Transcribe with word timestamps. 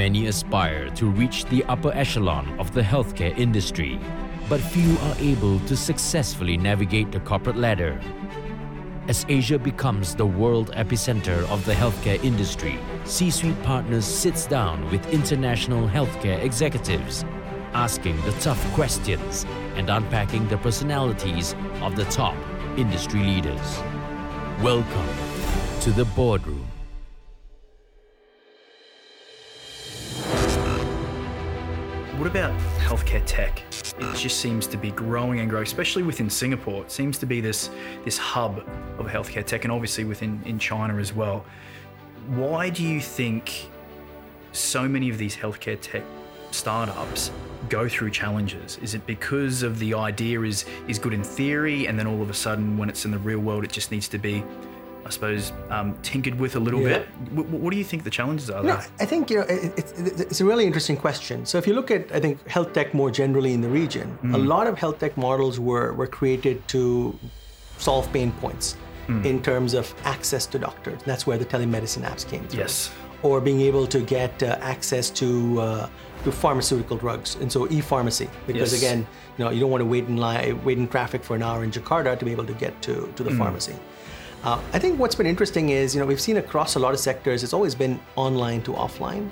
Many 0.00 0.28
aspire 0.28 0.88
to 0.94 1.10
reach 1.10 1.44
the 1.44 1.62
upper 1.64 1.92
echelon 1.92 2.58
of 2.58 2.72
the 2.72 2.80
healthcare 2.80 3.36
industry, 3.38 4.00
but 4.48 4.58
few 4.58 4.96
are 4.96 5.14
able 5.18 5.60
to 5.66 5.76
successfully 5.76 6.56
navigate 6.56 7.12
the 7.12 7.20
corporate 7.20 7.58
ladder. 7.58 8.00
As 9.08 9.26
Asia 9.28 9.58
becomes 9.58 10.14
the 10.14 10.24
world 10.24 10.70
epicenter 10.74 11.46
of 11.50 11.62
the 11.66 11.74
healthcare 11.74 12.18
industry, 12.24 12.78
C 13.04 13.30
Suite 13.30 13.62
Partners 13.62 14.06
sits 14.06 14.46
down 14.46 14.90
with 14.90 15.06
international 15.12 15.86
healthcare 15.86 16.42
executives, 16.42 17.26
asking 17.74 18.16
the 18.22 18.32
tough 18.40 18.62
questions 18.72 19.44
and 19.76 19.90
unpacking 19.90 20.48
the 20.48 20.56
personalities 20.56 21.54
of 21.82 21.94
the 21.94 22.06
top 22.06 22.36
industry 22.78 23.20
leaders. 23.20 23.82
Welcome 24.62 25.10
to 25.82 25.90
the 25.90 26.06
boardroom. 26.16 26.79
What 32.20 32.28
about 32.28 32.54
healthcare 32.76 33.22
tech? 33.24 33.62
It 33.98 34.14
just 34.14 34.40
seems 34.40 34.66
to 34.66 34.76
be 34.76 34.90
growing 34.90 35.40
and 35.40 35.48
growing, 35.48 35.62
especially 35.62 36.02
within 36.02 36.28
Singapore. 36.28 36.82
It 36.82 36.90
seems 36.90 37.16
to 37.16 37.24
be 37.24 37.40
this 37.40 37.70
this 38.04 38.18
hub 38.18 38.58
of 38.98 39.06
healthcare 39.06 39.42
tech, 39.42 39.64
and 39.64 39.72
obviously 39.72 40.04
within 40.04 40.38
in 40.44 40.58
China 40.58 40.98
as 40.98 41.14
well. 41.14 41.46
Why 42.26 42.68
do 42.68 42.82
you 42.84 43.00
think 43.00 43.70
so 44.52 44.86
many 44.86 45.08
of 45.08 45.16
these 45.16 45.34
healthcare 45.34 45.80
tech 45.80 46.02
startups 46.50 47.30
go 47.70 47.88
through 47.88 48.10
challenges? 48.10 48.76
Is 48.82 48.94
it 48.94 49.06
because 49.06 49.62
of 49.62 49.78
the 49.78 49.94
idea 49.94 50.42
is 50.42 50.66
is 50.88 50.98
good 50.98 51.14
in 51.14 51.24
theory, 51.24 51.86
and 51.86 51.98
then 51.98 52.06
all 52.06 52.20
of 52.20 52.28
a 52.28 52.34
sudden, 52.34 52.76
when 52.76 52.90
it's 52.90 53.06
in 53.06 53.12
the 53.12 53.18
real 53.20 53.40
world, 53.40 53.64
it 53.64 53.72
just 53.72 53.90
needs 53.90 54.08
to 54.08 54.18
be 54.18 54.44
I 55.06 55.10
suppose, 55.10 55.52
um, 55.70 55.96
tinkered 56.02 56.38
with 56.38 56.56
a 56.56 56.60
little 56.60 56.80
Yeah. 56.80 56.98
bit. 56.98 57.08
What, 57.32 57.46
what 57.62 57.70
do 57.72 57.78
you 57.78 57.84
think 57.84 58.04
the 58.04 58.10
challenges 58.10 58.50
are 58.50 58.62
No, 58.62 58.76
there? 58.76 58.86
I 59.00 59.06
think 59.06 59.30
you 59.30 59.38
know 59.38 59.46
it, 59.48 59.72
it's 59.76 59.92
it's 60.32 60.40
a 60.40 60.44
really 60.44 60.66
interesting 60.66 60.96
question. 60.96 61.44
So 61.46 61.58
if 61.58 61.66
you 61.66 61.74
look 61.74 61.90
at 61.90 62.02
I 62.14 62.20
think 62.20 62.46
health 62.48 62.72
tech 62.72 62.94
more 62.94 63.10
generally 63.10 63.52
in 63.54 63.60
the 63.60 63.68
region, 63.68 64.06
a 64.34 64.38
lot 64.38 64.66
of 64.66 64.78
health 64.78 64.98
tech 65.00 65.16
models 65.16 65.58
were 65.58 65.92
were 65.94 66.06
created 66.18 66.56
to 66.68 66.82
solve 67.78 68.10
pain 68.12 68.30
points 68.40 68.76
in 69.24 69.42
terms 69.42 69.74
of 69.74 69.92
access 70.04 70.46
to 70.46 70.56
doctors. 70.58 71.00
That's 71.04 71.26
where 71.26 71.36
the 71.38 71.44
telemedicine 71.54 72.02
apps 72.10 72.24
came 72.32 72.44
through. 72.48 72.60
Yes. 72.60 72.92
Or 73.22 73.40
being 73.40 73.60
able 73.70 73.86
to 73.88 74.00
get 74.00 74.40
uh, 74.42 74.56
access 74.74 75.10
to 75.20 75.28
uh, 75.60 75.88
to 76.24 76.30
pharmaceutical 76.30 76.96
drugs, 76.96 77.36
and 77.40 77.50
so 77.50 77.66
e-pharmacy, 77.70 78.28
because 78.46 78.72
Yes. 78.72 78.80
again, 78.82 78.98
you 79.36 79.44
know, 79.44 79.50
you 79.50 79.60
don't 79.62 79.70
want 79.76 79.80
to 79.86 79.90
wait 79.94 80.04
in 80.12 80.16
line, 80.18 80.62
wait 80.64 80.78
in 80.78 80.86
traffic 80.86 81.24
for 81.24 81.34
an 81.34 81.42
hour 81.42 81.64
in 81.64 81.70
Jakarta 81.70 82.16
to 82.18 82.24
be 82.24 82.32
able 82.36 82.46
to 82.52 82.56
get 82.64 82.72
to 82.86 82.94
to 83.16 83.22
the 83.24 83.34
pharmacy. 83.40 83.74
Uh, 84.42 84.58
I 84.72 84.78
think 84.78 84.98
what's 84.98 85.14
been 85.14 85.26
interesting 85.26 85.68
is, 85.68 85.94
you 85.94 86.00
know, 86.00 86.06
we've 86.06 86.20
seen 86.20 86.38
across 86.38 86.74
a 86.76 86.78
lot 86.78 86.94
of 86.94 87.00
sectors, 87.00 87.42
it's 87.44 87.52
always 87.52 87.74
been 87.74 88.00
online 88.16 88.62
to 88.62 88.72
offline. 88.72 89.28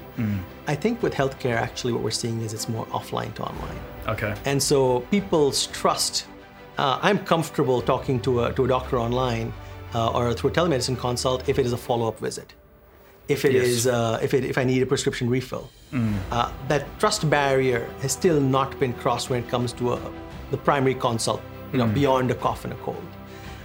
I 0.67 0.75
think 0.75 1.03
with 1.03 1.15
healthcare, 1.15 1.57
actually, 1.57 1.95
what 1.95 2.03
we're 2.03 2.11
seeing 2.11 2.43
is 2.43 2.53
it's 2.53 2.69
more 2.69 2.85
offline 2.87 3.33
to 3.37 3.43
online. 3.45 3.79
Okay. 4.07 4.35
And 4.45 4.63
so 4.63 5.01
people's 5.11 5.67
trust, 5.69 6.27
uh, 6.77 6.99
I'm 7.01 7.19
comfortable 7.25 7.81
talking 7.81 8.21
to 8.21 8.45
a, 8.45 8.53
to 8.53 8.67
a 8.67 8.69
doctor 8.69 8.99
online 8.99 9.53
uh, 9.95 10.11
or 10.13 10.35
through 10.35 10.51
a 10.51 10.53
telemedicine 10.53 10.99
consult 10.99 11.49
if 11.49 11.59
it 11.59 11.65
is 11.65 11.73
a 11.73 11.79
follow 11.79 12.07
up 12.09 12.19
visit. 12.19 12.53
If 13.29 13.45
it 13.47 13.53
Yes. 13.53 13.67
is, 13.67 13.87
uh, 13.87 14.19
if, 14.23 14.35
it, 14.35 14.45
if 14.45 14.59
I 14.59 14.65
need 14.65 14.83
a 14.83 14.87
prescription 14.87 15.29
refill. 15.31 15.71
Uh, 16.31 16.53
that 16.69 16.85
trust 17.01 17.31
barrier 17.31 17.89
has 18.03 18.13
still 18.13 18.39
not 18.41 18.79
been 18.79 18.93
crossed 18.93 19.31
when 19.31 19.43
it 19.43 19.49
comes 19.49 19.73
to 19.75 19.95
a, 19.95 20.13
the 20.51 20.59
primary 20.59 20.95
consult, 20.95 21.41
you 21.73 21.79
know, 21.79 21.87
beyond 21.87 22.31
a 22.31 22.35
cough 22.35 22.65
and 22.65 22.75
a 22.75 22.77
cold. 22.77 23.03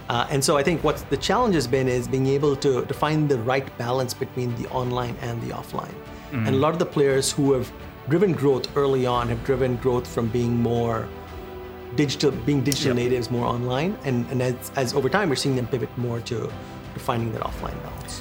Uh, 0.08 0.26
and 0.30 0.44
so 0.44 0.56
I 0.56 0.62
think 0.62 0.84
what 0.84 0.98
the 1.10 1.16
challenge 1.16 1.54
has 1.54 1.66
been 1.66 1.88
is 1.88 2.06
being 2.06 2.26
able 2.26 2.54
to, 2.56 2.84
to 2.84 2.94
find 2.94 3.28
the 3.28 3.38
right 3.38 3.66
balance 3.78 4.12
between 4.12 4.54
the 4.60 4.68
online 4.70 5.16
and 5.22 5.40
the 5.42 5.48
offline. 5.54 5.94
And 6.32 6.48
a 6.48 6.52
lot 6.58 6.72
of 6.72 6.80
the 6.80 6.86
players 6.86 7.30
who 7.30 7.52
have 7.52 7.70
driven 8.08 8.32
growth 8.32 8.76
early 8.76 9.06
on 9.06 9.28
have 9.28 9.44
driven 9.44 9.76
growth 9.76 10.06
from 10.06 10.26
being 10.28 10.56
more 10.60 11.08
digital, 11.94 12.32
being 12.32 12.60
digital 12.62 12.88
Yep. 12.88 12.96
natives, 12.96 13.30
more 13.30 13.46
online. 13.46 13.96
And, 14.04 14.28
and 14.32 14.42
as, 14.42 14.72
as 14.74 14.94
over 14.94 15.08
time, 15.08 15.28
we're 15.28 15.36
seeing 15.36 15.54
them 15.54 15.68
pivot 15.68 15.96
more 15.96 16.18
to, 16.20 16.50
to 16.94 16.98
finding 17.00 17.30
that 17.32 17.42
offline 17.42 17.80
balance. 17.84 18.20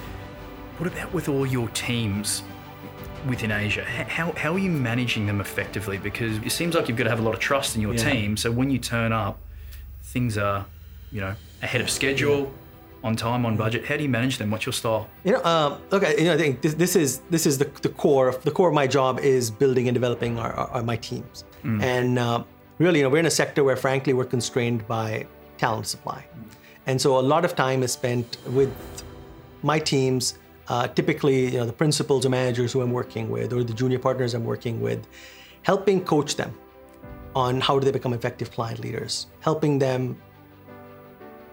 What 0.77 0.93
about 0.93 1.11
with 1.11 1.27
all 1.27 1.45
your 1.45 1.67
teams 1.69 2.43
within 3.27 3.51
Asia? 3.51 3.83
How, 3.83 4.31
how 4.33 4.53
are 4.53 4.59
you 4.59 4.69
managing 4.69 5.25
them 5.25 5.41
effectively? 5.41 5.97
Because 5.97 6.37
it 6.37 6.51
seems 6.51 6.75
like 6.75 6.87
you've 6.87 6.97
got 6.97 7.05
to 7.05 7.09
have 7.09 7.19
a 7.19 7.23
lot 7.23 7.33
of 7.33 7.39
trust 7.39 7.75
in 7.75 7.81
your 7.81 7.95
Yeah. 7.95 8.11
team. 8.11 8.37
So 8.37 8.51
when 8.51 8.69
you 8.69 8.77
turn 8.77 9.11
up, 9.11 9.39
things 10.03 10.37
are, 10.37 10.65
you 11.11 11.21
know, 11.21 11.35
ahead 11.63 11.81
of 11.81 11.89
schedule, 11.89 12.51
on 13.03 13.15
time, 13.17 13.45
on 13.45 13.57
budget. 13.57 13.85
How 13.85 13.97
do 13.97 14.03
you 14.03 14.09
manage 14.09 14.37
them? 14.37 14.49
What's 14.51 14.65
your 14.65 14.73
style? 14.73 15.09
You 15.25 15.33
know, 15.33 15.43
um, 15.43 15.81
look, 15.91 16.03
I- 16.05 16.13
you 16.15 16.25
know, 16.25 16.33
I 16.35 16.37
think 16.37 16.61
this, 16.61 16.73
this 16.75 16.95
is 16.95 17.19
this 17.29 17.45
is 17.45 17.57
the, 17.57 17.65
the 17.81 17.89
core 17.89 18.27
of 18.29 18.41
the 18.43 18.51
core 18.51 18.69
of 18.69 18.73
my 18.73 18.87
job 18.87 19.19
is 19.19 19.51
building 19.51 19.87
and 19.89 19.93
developing 19.95 20.37
our, 20.39 20.53
our, 20.53 20.83
my 20.83 20.95
teams. 20.97 21.43
And 21.63 22.19
uh, 22.19 22.43
really, 22.77 22.99
you 22.99 23.03
know, 23.05 23.09
we're 23.09 23.19
in 23.19 23.25
a 23.25 23.37
sector 23.43 23.63
where, 23.63 23.77
frankly, 23.77 24.11
we're 24.13 24.25
constrained 24.37 24.85
by 24.87 25.25
talent 25.57 25.87
supply, 25.87 26.25
and 26.87 26.99
so 27.03 27.17
a 27.17 27.25
lot 27.33 27.45
of 27.45 27.55
time 27.55 27.83
is 27.83 27.91
spent 27.93 28.37
with 28.47 28.71
my 29.61 29.79
teams. 29.79 30.37
Uh, 30.69 30.87
typically, 30.87 31.39
you 31.53 31.57
know, 31.59 31.65
the 31.65 31.73
principals 31.83 32.25
or 32.25 32.29
managers 32.29 32.71
who 32.73 32.81
I'm 32.81 32.91
working 32.91 33.29
with, 33.29 33.51
or 33.53 33.63
the 33.65 33.73
junior 33.73 33.99
partners 33.99 34.33
I'm 34.33 34.45
working 34.45 34.79
with, 34.81 35.05
helping 35.63 36.03
coach 36.05 36.35
them 36.37 36.53
on 37.35 37.59
how 37.59 37.79
do 37.79 37.83
they 37.85 37.91
become 37.91 38.13
effective 38.13 38.49
client 38.51 38.79
leaders, 38.79 39.27
helping 39.41 39.77
them 39.79 40.17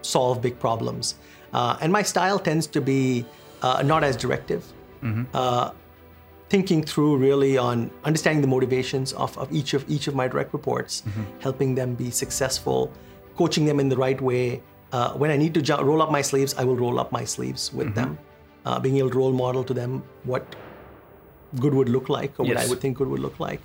solve 0.01 0.41
big 0.41 0.59
problems. 0.59 1.15
Uh, 1.53 1.77
and 1.81 1.91
my 1.91 2.01
style 2.03 2.39
tends 2.39 2.65
to 2.67 2.81
be 2.81 3.25
uh, 3.61 3.81
not 3.83 4.03
as 4.03 4.15
directive, 4.15 4.63
uh, 5.33 5.71
thinking 6.49 6.83
through 6.83 7.17
really 7.17 7.57
on 7.57 7.89
understanding 8.03 8.41
the 8.41 8.47
motivations 8.47 9.13
of, 9.13 9.37
of 9.37 9.51
each 9.51 9.73
of 9.73 9.83
each 9.89 10.07
of 10.07 10.15
my 10.15 10.27
direct 10.27 10.53
reports, 10.53 11.03
helping 11.39 11.75
them 11.75 11.95
be 11.95 12.09
successful, 12.11 12.91
coaching 13.37 13.65
them 13.65 13.79
in 13.79 13.89
the 13.89 13.97
right 13.97 14.21
way. 14.21 14.61
Uh, 14.91 15.13
when 15.13 15.31
I 15.31 15.37
need 15.37 15.53
to 15.53 15.61
ju- 15.61 15.81
roll 15.81 16.01
up 16.01 16.11
my 16.11 16.21
sleeves, 16.21 16.53
I 16.57 16.63
will 16.65 16.75
roll 16.75 16.99
up 16.99 17.11
my 17.11 17.23
sleeves 17.25 17.71
with 17.73 17.87
them, 17.95 18.17
uh, 18.65 18.79
being 18.79 18.97
able 18.97 19.09
to 19.11 19.17
role 19.17 19.31
model 19.31 19.63
to 19.63 19.73
them 19.73 20.03
what 20.23 20.43
good 21.59 21.73
would 21.73 21.89
look 21.89 22.09
like 22.09 22.31
or 22.39 22.43
what 22.45 22.57
I 22.65 22.69
would 22.69 22.79
think 22.81 22.97
good 22.97 23.07
would 23.07 23.21
look 23.21 23.39
like. 23.39 23.61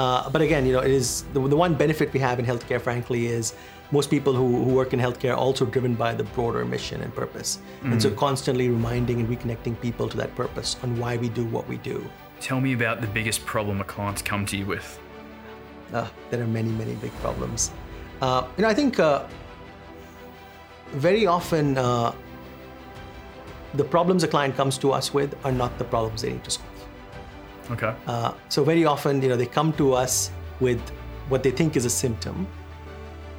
Uh, 0.00 0.30
but 0.30 0.40
again, 0.40 0.64
you 0.64 0.72
know, 0.72 0.80
it 0.80 0.90
is 0.90 1.24
the, 1.34 1.40
the 1.46 1.56
one 1.64 1.74
benefit 1.74 2.10
we 2.14 2.20
have 2.20 2.38
in 2.38 2.46
healthcare, 2.46 2.80
frankly, 2.80 3.26
is 3.26 3.52
most 3.90 4.08
people 4.08 4.32
who, 4.32 4.64
who 4.64 4.72
work 4.72 4.94
in 4.94 4.98
healthcare 4.98 5.32
are 5.32 5.42
also 5.46 5.66
driven 5.66 5.94
by 5.94 6.14
the 6.14 6.24
broader 6.36 6.64
mission 6.64 7.02
and 7.02 7.14
purpose. 7.14 7.58
And 7.82 8.00
so 8.00 8.10
constantly 8.10 8.70
reminding 8.70 9.20
and 9.20 9.28
reconnecting 9.28 9.78
people 9.78 10.08
to 10.08 10.16
that 10.16 10.34
purpose 10.34 10.76
on 10.82 10.98
why 10.98 11.18
we 11.18 11.28
do 11.28 11.44
what 11.44 11.68
we 11.68 11.76
do. 11.78 12.02
Tell 12.40 12.62
me 12.62 12.72
about 12.72 13.02
the 13.02 13.08
biggest 13.08 13.44
problem 13.44 13.82
a 13.82 13.84
client's 13.84 14.22
come 14.22 14.46
to 14.46 14.56
you 14.56 14.64
with. 14.64 14.98
Uh, 15.92 16.08
there 16.30 16.40
are 16.40 16.46
many, 16.46 16.70
many 16.70 16.94
big 16.94 17.12
problems. 17.20 17.70
Uh, 18.22 18.46
you 18.56 18.62
know, 18.62 18.68
I 18.70 18.74
think 18.74 18.98
uh, 18.98 19.26
very 20.92 21.26
often 21.26 21.76
uh, 21.76 22.14
the 23.74 23.84
problems 23.84 24.22
a 24.24 24.28
client 24.28 24.56
comes 24.56 24.78
to 24.78 24.92
us 24.92 25.12
with 25.12 25.36
are 25.44 25.52
not 25.52 25.76
the 25.76 25.84
problems 25.84 26.22
they 26.22 26.32
need 26.32 26.44
to 26.44 26.52
solve. 26.52 26.69
Okay. 27.70 27.94
Uh, 28.06 28.32
so 28.48 28.64
very 28.64 28.84
often, 28.84 29.22
you 29.22 29.28
know, 29.28 29.36
they 29.36 29.46
come 29.46 29.72
to 29.74 29.92
us 29.94 30.30
with 30.60 30.80
what 31.28 31.42
they 31.42 31.50
think 31.50 31.76
is 31.76 31.84
a 31.84 31.90
symptom 31.90 32.46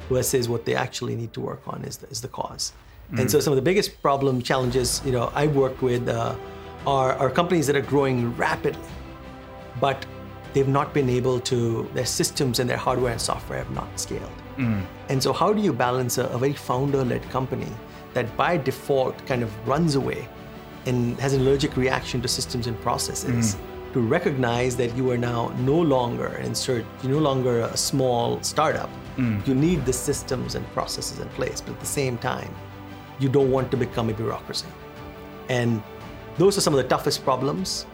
versus 0.08 0.48
what 0.48 0.64
they 0.64 0.74
actually 0.74 1.14
need 1.14 1.32
to 1.32 1.40
work 1.40 1.62
on 1.66 1.84
is 1.84 1.96
the, 1.98 2.08
is 2.08 2.20
the 2.20 2.28
cause. 2.28 2.72
And 3.18 3.30
so 3.30 3.40
some 3.40 3.52
of 3.52 3.56
the 3.56 3.62
biggest 3.62 4.00
problem 4.00 4.40
challenges, 4.40 5.02
you 5.04 5.12
know, 5.12 5.30
I've 5.34 5.54
worked 5.54 5.82
with 5.82 6.08
uh, 6.08 6.34
are, 6.86 7.12
are 7.14 7.28
companies 7.28 7.66
that 7.66 7.76
are 7.76 7.82
growing 7.82 8.34
rapidly, 8.36 8.80
but 9.80 10.06
they've 10.54 10.68
not 10.68 10.94
been 10.94 11.10
able 11.10 11.38
to, 11.40 11.88
their 11.92 12.06
systems 12.06 12.58
and 12.58 12.70
their 12.70 12.78
hardware 12.78 13.12
and 13.12 13.20
software 13.20 13.58
have 13.58 13.70
not 13.72 14.00
scaled. 14.00 14.30
And 15.10 15.22
so 15.22 15.32
how 15.34 15.52
do 15.52 15.60
you 15.60 15.74
balance 15.74 16.16
a, 16.16 16.24
a 16.28 16.38
very 16.38 16.54
founder-led 16.54 17.22
company 17.30 17.68
that 18.14 18.34
by 18.36 18.56
default 18.56 19.26
kind 19.26 19.42
of 19.42 19.50
runs 19.68 19.94
away 19.94 20.26
and 20.86 21.18
has 21.20 21.34
an 21.34 21.42
allergic 21.42 21.76
reaction 21.76 22.22
to 22.22 22.28
systems 22.28 22.66
and 22.66 22.80
processes 22.80 23.56
to 23.92 24.00
recognize 24.00 24.76
that 24.76 24.96
you 24.96 25.10
are 25.10 25.18
now 25.18 25.48
no 25.58 25.78
longer 25.78 26.36
insert, 26.38 26.84
you're 27.02 27.12
no 27.12 27.18
longer 27.18 27.60
a 27.60 27.76
small 27.76 28.42
startup. 28.42 28.88
Hmm. 29.16 29.40
You 29.44 29.54
need 29.54 29.84
the 29.84 29.92
systems 29.92 30.54
and 30.54 30.66
processes 30.72 31.18
in 31.18 31.28
place, 31.30 31.60
but 31.60 31.72
at 31.74 31.80
the 31.80 31.86
same 31.86 32.16
time, 32.18 32.52
you 33.18 33.28
don't 33.28 33.50
want 33.50 33.70
to 33.70 33.76
become 33.76 34.08
a 34.08 34.14
bureaucracy. 34.14 34.66
And 35.48 35.82
those 36.38 36.56
are 36.56 36.62
some 36.62 36.72
of 36.72 36.82
the 36.82 36.88
toughest 36.88 37.22
problems 37.22 37.86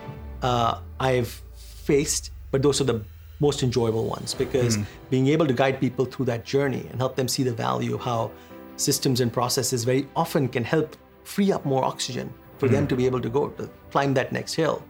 uh, 0.43 0.81
I've 1.01 1.43
faced, 1.55 2.31
but 2.53 2.63
those 2.63 2.81
are 2.81 2.85
the 2.85 3.03
most 3.41 3.63
enjoyable 3.63 4.07
ones 4.07 4.35
because 4.35 4.77
hmm. 4.77 4.83
being 5.11 5.29
able 5.29 5.47
to 5.47 5.53
guide 5.53 5.81
people 5.81 6.05
through 6.05 6.27
that 6.27 6.45
journey 6.45 6.87
and 6.91 7.01
help 7.01 7.17
them 7.17 7.29
see 7.29 7.43
the 7.43 7.53
value 7.53 7.95
of 7.95 8.01
how 8.01 8.31
systems 8.77 9.21
and 9.21 9.33
processes 9.33 9.85
very 9.85 10.07
often 10.15 10.49
can 10.49 10.63
help 10.63 10.97
free 11.25 11.51
up 11.51 11.65
more 11.65 11.85
oxygen 11.85 12.33
for 12.59 12.67
hmm. 12.67 12.75
them 12.75 12.87
to 12.87 12.95
be 12.95 13.07
able 13.07 13.21
to 13.21 13.29
go 13.29 13.49
to 13.49 13.69
climb 13.91 14.15
that 14.15 14.33
next 14.33 14.55
hill 14.55 14.83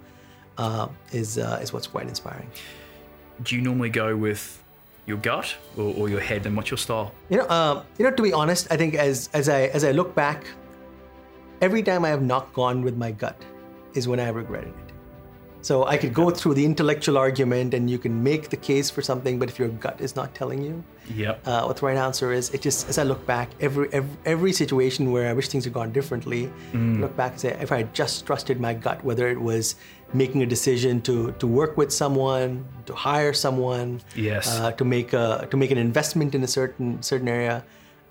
uh, 0.58 0.88
is 1.12 1.38
uh, 1.38 1.60
is 1.62 1.72
what's 1.72 1.86
quite 1.86 2.06
inspiring. 2.08 2.50
Do 3.42 3.56
you 3.56 3.62
normally 3.62 3.90
go 3.90 4.16
with 4.16 4.62
your 5.06 5.16
gut 5.18 5.54
or, 5.76 5.94
or 5.94 6.08
your 6.08 6.20
head? 6.20 6.44
And 6.46 6.56
what's 6.56 6.70
your 6.70 6.78
style? 6.78 7.12
You 7.30 7.38
know, 7.38 7.44
uh, 7.46 7.82
you 7.98 8.04
know. 8.04 8.10
To 8.10 8.22
be 8.22 8.32
honest, 8.32 8.66
I 8.70 8.76
think 8.76 8.94
as 8.94 9.30
as 9.32 9.48
I 9.48 9.62
as 9.68 9.84
I 9.84 9.92
look 9.92 10.14
back, 10.14 10.44
every 11.60 11.82
time 11.82 12.04
I 12.04 12.08
have 12.08 12.22
not 12.22 12.52
gone 12.52 12.82
with 12.82 12.96
my 12.96 13.10
gut 13.12 13.40
is 13.94 14.06
when 14.06 14.20
I 14.20 14.24
have 14.24 14.36
regretted 14.36 14.68
it. 14.70 14.88
So 15.60 15.86
I 15.86 15.96
could 15.96 16.14
go 16.14 16.30
through 16.30 16.54
the 16.54 16.64
intellectual 16.64 17.18
argument 17.18 17.74
and 17.74 17.90
you 17.90 17.98
can 17.98 18.22
make 18.22 18.48
the 18.48 18.56
case 18.56 18.90
for 18.90 19.02
something, 19.02 19.40
but 19.40 19.48
if 19.48 19.58
your 19.58 19.68
gut 19.68 20.00
is 20.00 20.14
not 20.14 20.32
telling 20.34 20.62
you 20.62 20.84
Yep. 21.12 21.46
uh, 21.46 21.64
what 21.64 21.76
the 21.78 21.86
right 21.86 21.96
answer 21.96 22.32
is, 22.32 22.50
it 22.50 22.62
just, 22.62 22.88
as 22.88 22.96
I 22.96 23.02
look 23.02 23.26
back, 23.26 23.50
every, 23.60 23.88
every, 23.92 24.16
every 24.24 24.52
situation 24.52 25.10
where 25.10 25.28
I 25.28 25.32
wish 25.32 25.48
things 25.48 25.64
had 25.64 25.72
gone 25.72 25.90
differently, 25.92 26.48
look 26.72 27.16
back 27.16 27.32
and 27.32 27.40
say, 27.40 27.58
if 27.60 27.72
I 27.72 27.78
had 27.78 27.92
just 27.92 28.24
trusted 28.24 28.60
my 28.60 28.72
gut, 28.72 29.02
whether 29.04 29.28
it 29.28 29.40
was 29.40 29.74
making 30.14 30.42
a 30.42 30.46
decision 30.46 31.00
to, 31.02 31.32
to 31.32 31.46
work 31.46 31.76
with 31.76 31.92
someone, 31.92 32.64
to 32.86 32.94
hire 32.94 33.32
someone, 33.32 34.00
Yes. 34.16 34.48
uh, 34.58 34.72
to 34.72 34.84
make 34.84 35.12
a, 35.12 35.46
to 35.50 35.56
make 35.56 35.70
an 35.70 35.78
investment 35.78 36.34
in 36.34 36.42
a 36.42 36.46
certain 36.48 37.02
certain 37.02 37.28
area, 37.28 37.64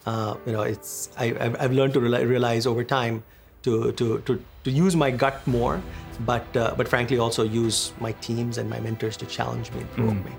uh, 0.06 0.36
you 0.46 0.52
know, 0.54 0.62
it's 0.62 1.10
I, 1.18 1.26
I've, 1.40 1.56
I've 1.62 1.72
learned 1.74 1.94
to 1.94 2.00
reali- 2.00 2.28
realize 2.28 2.66
over 2.68 2.84
time 2.84 3.24
to, 3.64 3.92
to, 3.94 4.20
to, 4.20 4.42
to 4.64 4.72
use 4.72 4.96
my 4.96 5.12
gut 5.12 5.46
more, 5.48 5.82
but 6.26 6.46
uh, 6.56 6.74
but 6.78 6.88
frankly 6.88 7.18
also 7.20 7.44
use 7.44 7.92
my 8.00 8.12
teams 8.14 8.58
and 8.58 8.70
my 8.70 8.80
mentors 8.80 9.18
to 9.18 9.26
challenge 9.26 9.72
me 9.74 9.82
and 9.82 9.92
provoke 9.92 10.26
me. 10.26 10.32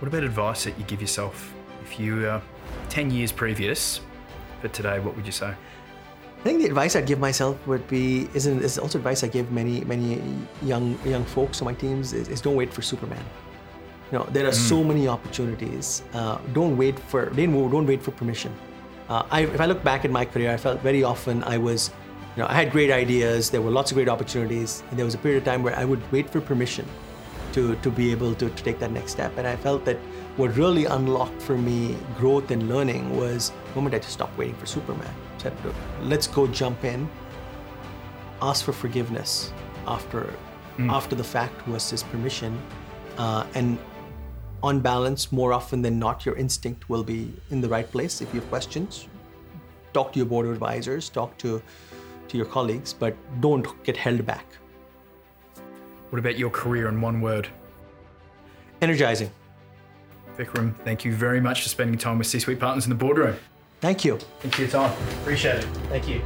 What 0.00 0.08
about 0.08 0.24
advice 0.24 0.64
that 0.64 0.78
you 0.78 0.84
give 0.86 1.00
yourself 1.02 1.52
if 1.82 2.00
you 2.00 2.26
uh, 2.26 2.40
10 2.88 3.10
years 3.10 3.32
previous, 3.32 4.00
but 4.62 4.72
today, 4.72 4.98
what 4.98 5.14
would 5.14 5.26
you 5.26 5.32
say? 5.32 5.54
I 6.40 6.42
think 6.42 6.60
the 6.60 6.66
advice 6.66 6.96
I'd 6.96 7.04
give 7.06 7.18
myself 7.18 7.54
would 7.66 7.86
be 7.86 8.26
is, 8.32 8.46
is 8.46 8.78
also 8.78 8.96
advice 8.96 9.22
I 9.22 9.28
give 9.28 9.52
many 9.52 9.84
many 9.84 10.22
young 10.62 10.98
young 11.04 11.22
folks 11.26 11.60
on 11.60 11.66
my 11.66 11.74
teams 11.74 12.14
is, 12.14 12.28
is 12.28 12.40
don't 12.40 12.56
wait 12.56 12.72
for 12.72 12.80
Superman. 12.80 13.22
You 14.10 14.18
know 14.18 14.24
there 14.32 14.46
are 14.46 14.52
so 14.52 14.82
many 14.82 15.06
opportunities. 15.06 16.02
Uh, 16.14 16.38
don't 16.54 16.78
wait 16.78 16.98
for 16.98 17.26
don't, 17.28 17.70
don't 17.70 17.86
wait 17.86 18.02
for 18.02 18.10
permission. 18.12 18.54
Uh, 19.10 19.26
I, 19.30 19.40
if 19.42 19.60
I 19.60 19.66
look 19.66 19.84
back 19.84 20.06
at 20.06 20.10
my 20.10 20.24
career, 20.24 20.50
I 20.50 20.56
felt 20.56 20.80
very 20.80 21.04
often 21.04 21.44
I 21.44 21.58
was, 21.58 21.90
you 22.36 22.42
know, 22.42 22.48
I 22.48 22.54
had 22.54 22.70
great 22.70 22.90
ideas. 22.90 23.50
There 23.50 23.60
were 23.60 23.72
lots 23.72 23.90
of 23.90 23.96
great 23.96 24.08
opportunities, 24.08 24.82
and 24.88 24.98
there 24.98 25.04
was 25.04 25.14
a 25.14 25.18
period 25.18 25.38
of 25.38 25.44
time 25.44 25.62
where 25.62 25.76
I 25.76 25.84
would 25.84 26.00
wait 26.12 26.30
for 26.30 26.40
permission 26.40 26.86
to, 27.54 27.74
to 27.74 27.90
be 27.90 28.12
able 28.12 28.36
to, 28.36 28.48
to 28.48 28.62
take 28.62 28.78
that 28.78 28.92
next 28.92 29.10
step. 29.10 29.36
And 29.36 29.48
I 29.48 29.56
felt 29.56 29.84
that 29.84 29.96
what 30.36 30.56
really 30.56 30.84
unlocked 30.84 31.42
for 31.42 31.58
me 31.58 31.96
growth 32.16 32.52
and 32.52 32.68
learning 32.68 33.16
was 33.16 33.50
the 33.70 33.74
moment 33.74 33.96
I 33.96 33.98
just 33.98 34.12
stopped 34.12 34.38
waiting 34.38 34.54
for 34.54 34.66
Superman. 34.66 35.12
Said, 35.40 35.54
let's 36.02 36.26
go 36.26 36.46
jump 36.46 36.84
in, 36.84 37.08
ask 38.42 38.62
for 38.64 38.72
forgiveness 38.72 39.52
after 39.86 40.30
after 40.88 41.14
the 41.14 41.24
fact 41.24 41.66
was 41.68 41.90
his 41.90 42.02
permission, 42.02 42.58
uh, 43.18 43.46
and 43.54 43.78
on 44.62 44.80
balance, 44.80 45.32
more 45.32 45.52
often 45.52 45.82
than 45.82 45.98
not, 45.98 46.24
your 46.24 46.36
instinct 46.36 46.88
will 46.88 47.02
be 47.02 47.32
in 47.50 47.60
the 47.60 47.68
right 47.68 47.90
place. 47.90 48.20
If 48.20 48.32
you 48.34 48.40
have 48.40 48.48
questions, 48.48 49.08
talk 49.92 50.12
to 50.12 50.18
your 50.18 50.26
board 50.26 50.46
of 50.46 50.52
advisors, 50.52 51.08
talk 51.08 51.36
to 51.38 51.62
to 52.28 52.36
your 52.36 52.46
colleagues, 52.46 52.92
but 52.92 53.14
don't 53.40 53.66
get 53.84 53.96
held 53.96 54.24
back. 54.24 54.46
What 56.10 56.18
about 56.18 56.38
your 56.38 56.50
career 56.50 56.88
in 56.88 57.00
one 57.00 57.20
word? 57.20 57.48
Energizing. 58.82 59.30
Vikram, 60.36 60.74
thank 60.84 61.04
you 61.04 61.14
very 61.14 61.40
much 61.40 61.62
for 61.62 61.68
spending 61.68 61.98
time 61.98 62.18
with 62.18 62.26
C 62.26 62.38
Suite 62.38 62.60
Partners 62.60 62.84
in 62.84 62.90
the 62.90 62.96
boardroom. 63.04 63.36
Thank 63.80 64.04
you. 64.04 64.18
Thanks 64.40 64.56
for 64.56 64.62
your 64.62 64.70
time. 64.70 64.92
Appreciate 65.22 65.58
it. 65.58 65.64
Thank 65.88 66.08
you. 66.08 66.22